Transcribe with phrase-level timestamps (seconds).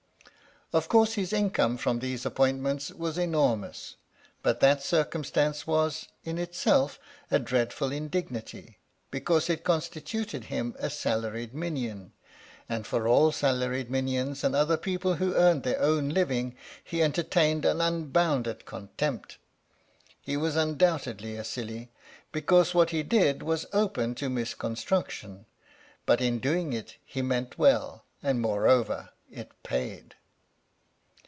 [0.73, 3.97] Of course his income from these appointments was enormous,
[4.41, 6.97] but that circumstance was in itself
[7.29, 8.77] a dreadful indignity,
[9.09, 12.13] because it constituted him a salaried minion,
[12.69, 17.65] and for all salaried minions and other people who earned their own living he entertained
[17.65, 19.39] an unbounded contempt.
[20.21, 21.91] He was un doubtedly a silly,
[22.31, 24.39] because what he did was open to 19 THE STORY OF THE MIKADO
[24.69, 25.45] misconstruction,
[26.05, 30.15] but in doing it he meant well, and moreover it paid.